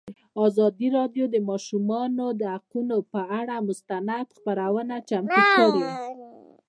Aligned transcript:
ازادي 0.45 0.87
راډیو 0.97 1.25
د 1.29 1.31
د 1.33 1.37
ماشومانو 1.49 2.25
حقونه 2.53 2.95
پر 3.11 3.23
اړه 3.39 3.55
مستند 3.67 4.25
خپرونه 4.37 4.95
چمتو 5.09 5.41
کړې. 5.57 5.89